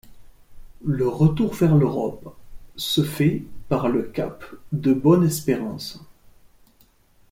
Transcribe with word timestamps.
Le 0.83 1.07
retour 1.07 1.53
vers 1.53 1.75
l'Europe 1.75 2.35
se 2.75 3.03
fait 3.03 3.43
par 3.69 3.87
le 3.87 4.01
cap 4.01 4.43
de 4.71 4.93
Bonne-Espérance. 4.93 6.03